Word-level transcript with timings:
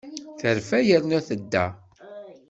Terfa 0.39 0.77
yernu 0.89 1.19
tedda. 1.27 1.65